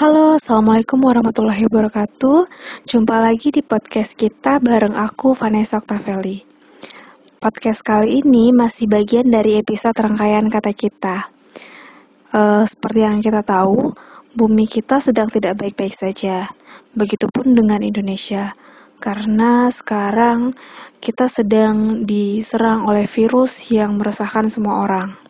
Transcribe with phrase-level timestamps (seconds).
[0.00, 2.48] Halo, Assalamualaikum warahmatullahi wabarakatuh.
[2.88, 6.40] Jumpa lagi di podcast kita bareng aku, Vanessa Octavelli.
[7.36, 11.28] Podcast kali ini masih bagian dari episode rangkaian kata kita.
[12.32, 13.92] Uh, seperti yang kita tahu,
[14.32, 16.48] bumi kita sedang tidak baik-baik saja.
[16.96, 18.56] Begitupun dengan Indonesia.
[19.04, 20.56] Karena sekarang
[20.96, 25.29] kita sedang diserang oleh virus yang meresahkan semua orang.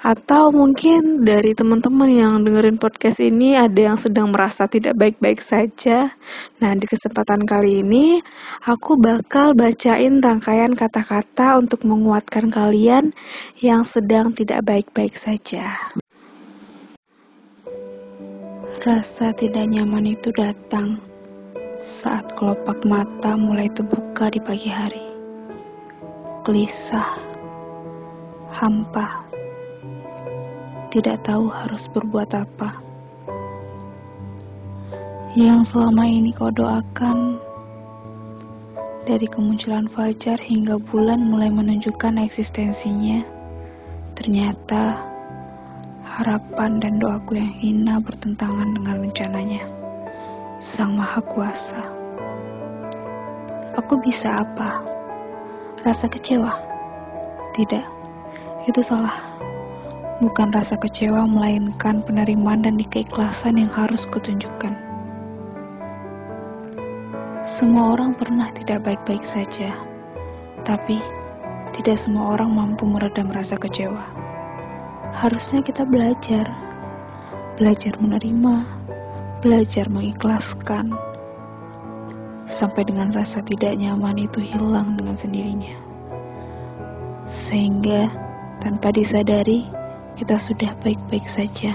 [0.00, 6.16] Atau mungkin dari teman-teman yang dengerin podcast ini ada yang sedang merasa tidak baik-baik saja.
[6.56, 8.16] Nah, di kesempatan kali ini
[8.64, 13.12] aku bakal bacain rangkaian kata-kata untuk menguatkan kalian
[13.60, 15.92] yang sedang tidak baik-baik saja.
[18.80, 20.96] Rasa tidak nyaman itu datang
[21.76, 25.04] saat kelopak mata mulai terbuka di pagi hari.
[26.40, 27.20] Gelisah,
[28.56, 29.28] hampa
[30.90, 32.82] tidak tahu harus berbuat apa.
[35.38, 37.38] Yang selama ini kau doakan,
[39.06, 43.22] dari kemunculan fajar hingga bulan mulai menunjukkan eksistensinya,
[44.18, 44.98] ternyata
[46.02, 49.62] harapan dan doaku yang hina bertentangan dengan rencananya.
[50.58, 51.80] Sang Maha Kuasa.
[53.78, 54.82] Aku bisa apa?
[55.86, 56.52] Rasa kecewa?
[57.54, 57.86] Tidak,
[58.66, 59.49] itu salah.
[60.20, 64.76] Bukan rasa kecewa, melainkan penerimaan dan keikhlasan yang harus kutunjukkan.
[67.40, 69.72] Semua orang pernah tidak baik-baik saja,
[70.60, 71.00] tapi
[71.72, 74.04] tidak semua orang mampu meredam rasa kecewa.
[75.16, 76.52] Harusnya kita belajar,
[77.56, 78.68] belajar menerima,
[79.40, 80.92] belajar mengikhlaskan,
[82.44, 85.80] sampai dengan rasa tidak nyaman itu hilang dengan sendirinya.
[87.24, 88.12] Sehingga
[88.60, 89.79] tanpa disadari,
[90.20, 91.72] kita sudah baik-baik saja.